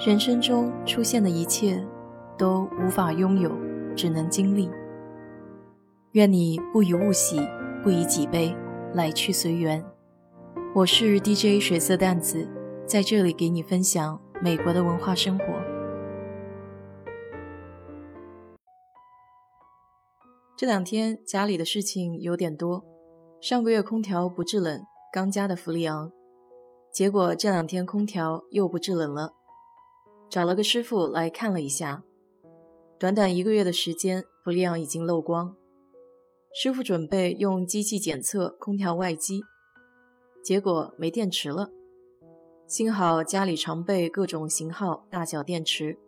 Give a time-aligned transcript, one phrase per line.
[0.00, 1.86] 人生中出现的一切，
[2.38, 3.54] 都无法拥有，
[3.94, 4.70] 只能经历。
[6.12, 7.38] 愿你不以物喜，
[7.82, 8.56] 不以己悲，
[8.94, 9.84] 来去随缘。
[10.74, 12.48] 我是 DJ 水色淡子，
[12.86, 15.44] 在这里给你分享美国的文化生活。
[20.56, 22.82] 这两天家里的事情有点多，
[23.38, 24.80] 上个月空调不制冷，
[25.12, 26.10] 刚加的氟利昂，
[26.90, 29.34] 结果这两天空调又不制冷了。
[30.30, 32.04] 找了个师傅来看了一下，
[33.00, 35.56] 短短一个月的时间，氟利昂已经漏光。
[36.54, 39.42] 师傅准备用机器检测空调外机，
[40.40, 41.72] 结果没电池了。
[42.68, 45.98] 幸好家里常备各种型号、大小电池。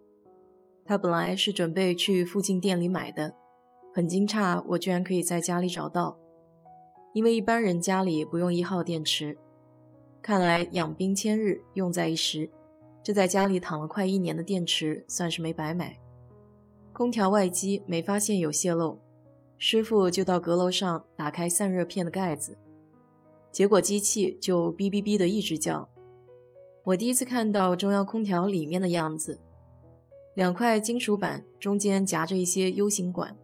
[0.85, 3.35] 他本来是准备去附近店里买的，
[3.93, 6.17] 很惊诧我居然可以在家里找到，
[7.13, 9.37] 因为一般人家里不用一号电池。
[10.23, 12.49] 看来养兵千日，用在一时。
[13.03, 15.99] 这在家里躺了快一年的电池算是没白买。
[16.93, 18.99] 空调外机没发现有泄漏，
[19.59, 22.57] 师傅就到阁楼上打开散热片的盖子，
[23.51, 25.89] 结果机器就哔哔哔的一直叫。
[26.85, 29.41] 我第一次看到中央空调里面的样子，
[30.35, 33.37] 两块金属板中间夹着一些 U 型管，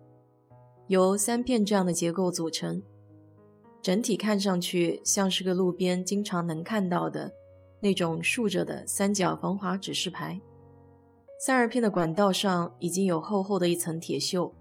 [0.89, 2.83] 由三片这样的结构组成，
[3.81, 7.33] 整体看上去像是个路边经常能看到的。
[7.81, 10.41] 那种竖着的三角防滑指示牌，
[11.41, 14.53] 散热片的管道上已经有厚厚的一层铁锈。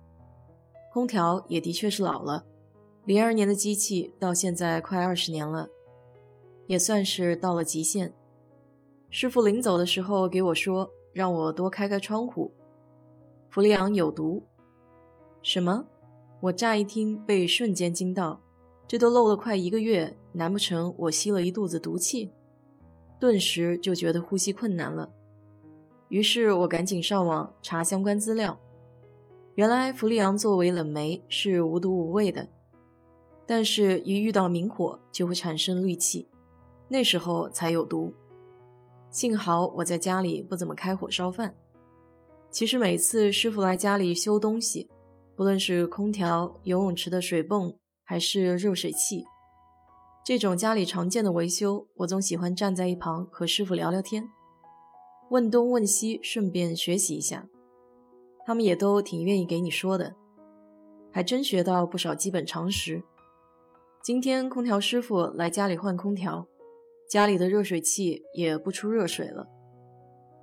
[0.94, 2.46] 空调也的确是老了，
[3.06, 5.68] 零二年的机器到现在快二十年了，
[6.68, 8.14] 也算是到了极限。
[9.10, 12.52] 师傅临走的时候给我说，让我多开开窗户。
[13.50, 14.44] 氟利昂有毒？
[15.42, 15.86] 什么？
[16.42, 18.40] 我乍一听被瞬间惊到，
[18.88, 22.32] 这都漏了快一个月，难不成我吸了一肚子毒气？
[23.20, 25.12] 顿时就觉得呼吸困难了，
[26.10, 28.60] 于是我赶紧上网查相关资料。
[29.56, 32.48] 原来氟利昂作为冷媒是无毒无味的，
[33.46, 36.28] 但是一遇到明火就会产生氯气，
[36.88, 38.14] 那时候才有毒。
[39.10, 41.56] 幸好我在家里不怎么开火烧饭。
[42.52, 44.88] 其实每次师傅来家里修东西，
[45.36, 47.74] 不论是空调、游泳池的水泵，
[48.04, 49.26] 还是热水器。
[50.28, 54.28] 这种家里常见的维修，我总喜欢站在一旁和师傅聊聊天，
[55.30, 57.48] 问东问西，顺便学习一下。
[58.46, 60.18] 他们也都挺愿意给你说的，
[61.14, 63.02] 还真学到不少基本常识。
[64.04, 66.46] 今天空调师傅来家里换空调，
[67.10, 69.48] 家里的热水器也不出热水了。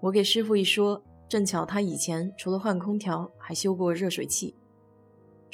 [0.01, 4.57] 我给师傅一说，正巧他以前除了换空调，还修过热水器。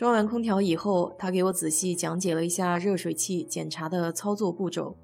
[0.00, 4.96] 装完空调以后，他给我仔细讲解了一下热水器检查的操作步骤。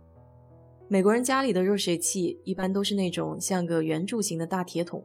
[0.89, 5.05] 美国人家里的热水器一般都是那种像个圆柱形的大铁桶，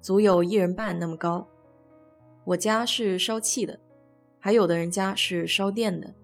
[0.00, 1.46] 足有一人半那么高。
[2.46, 3.78] 我家是烧气的，
[4.38, 6.14] 还有的人家是烧电的。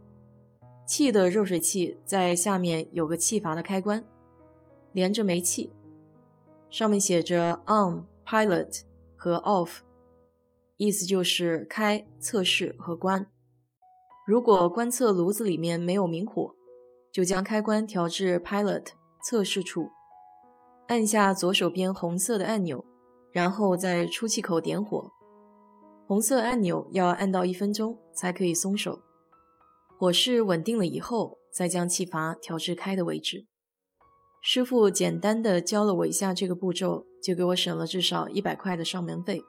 [0.87, 4.03] 气的热水器在下面有个气阀的开关，
[4.93, 5.71] 连着煤气，
[6.71, 8.81] 上面写着 on、pilot
[9.15, 9.81] 和 off。
[10.77, 13.27] 意思就是开、测试和关。
[14.27, 16.55] 如果观测炉子里面没有明火，
[17.13, 18.87] 就将开关调至 Pilot
[19.25, 19.91] 测试处，
[20.89, 22.85] 按下左手边红色的按钮，
[23.33, 25.11] 然后在出气口点火。
[26.07, 29.01] 红色按钮要按到一分钟才可以松手。
[29.99, 33.47] 火势稳定了以后，再将气阀调至开的位置。
[34.43, 39.43] 师傅简单的教了我一下这个步骤，就给我省了至少一百块的上门费。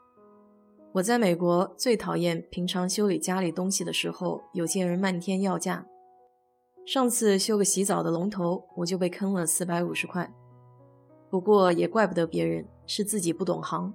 [0.93, 5.83] 我在美国最讨厌平常修理家里东西的时候，有些人漫天要价。
[6.85, 10.31] 上次修个洗澡的龙头，我就被坑了四百五十块。
[11.31, 13.91] 不过也怪不得别人，是自己不懂行。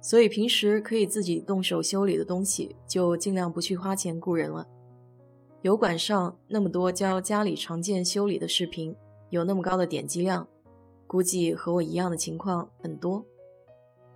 [0.00, 4.66] 所以平时可以自己动手修理的东西，就尽量不去花钱雇人了。
[5.60, 8.96] 油管上那么多教家里常见修理的视频，
[9.30, 10.48] 有那么高的点击量，
[11.06, 13.24] 估计和我一样的情况很多。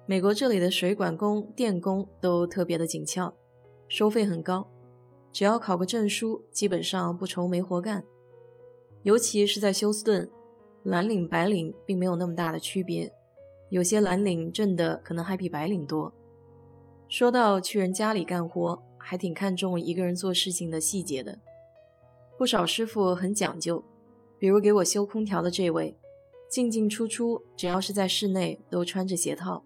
[0.08, 3.34] 美国这里的水管工、电工都特别的紧俏，
[3.88, 4.70] 收费很高，
[5.32, 8.04] 只要考个证书，基本上不愁没活干。
[9.02, 10.30] 尤其是在休斯顿，
[10.84, 13.12] 蓝领白领并没有那么大的区别，
[13.68, 16.12] 有些蓝领挣的可能还比白领多。
[17.08, 21.36] 说到去人家里干活，还挺看重一个人做事情的细节的。
[22.38, 23.82] 不少师傅很讲究，
[24.38, 25.96] 比如给我修空调的这位，
[26.48, 29.64] 进进出出，只要是在室内，都穿着鞋套。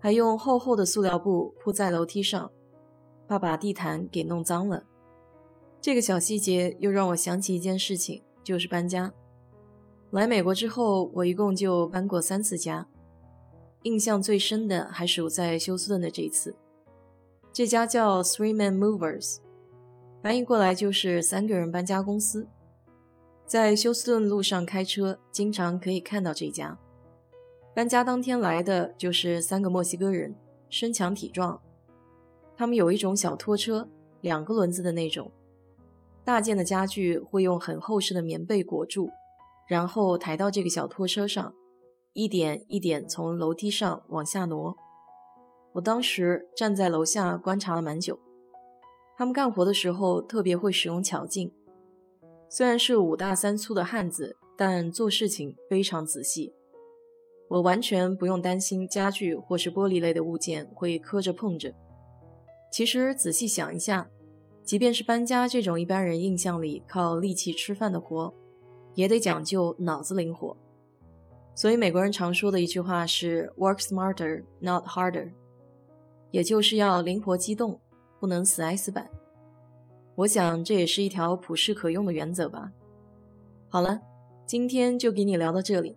[0.00, 2.50] 还用厚厚的塑料布铺在楼梯上，
[3.26, 4.84] 怕把地毯给弄脏了。
[5.80, 9.12] 这个小细节又让我想起一件事情，就是搬家。
[10.10, 12.86] 来美国之后，我一共就搬过三次家，
[13.82, 16.56] 印象最深的还属在休斯顿的这一次。
[17.52, 19.38] 这家叫 Three Man Movers，
[20.22, 22.48] 翻译过来就是三个人搬家公司。
[23.46, 26.78] 在休斯顿路上开车，经常可以看到这家。
[27.78, 30.34] 搬家当天来的就是三个墨西哥人，
[30.68, 31.62] 身强体壮。
[32.56, 33.88] 他们有一种小拖车，
[34.20, 35.30] 两个轮子的那种。
[36.24, 39.10] 大件的家具会用很厚实的棉被裹住，
[39.68, 41.54] 然后抬到这个小拖车上，
[42.14, 44.76] 一点一点从楼梯上往下挪。
[45.74, 48.18] 我当时站在楼下观察了蛮久。
[49.16, 51.52] 他们干活的时候特别会使用巧劲。
[52.48, 56.52] 虽然是五大三粗的汉子，但做事情非常仔细。
[57.48, 61.72] 我完全不用担心家具或是玻璃类的物件会磕着碰着。
[62.70, 64.08] 其实仔细想一下，
[64.62, 68.32] 即便是搬家这种一般人印象里靠力气吃饭的活，
[68.94, 70.56] 也得讲究脑子灵活。
[71.54, 75.32] 所以美国人常说的一句话是 “work smarter, not harder”，
[76.30, 77.80] 也就是要灵活机动，
[78.20, 79.08] 不能死挨死板。
[80.14, 82.70] 我想这也是一条普世可用的原则吧。
[83.68, 84.00] 好了，
[84.46, 85.96] 今天就给你聊到这里。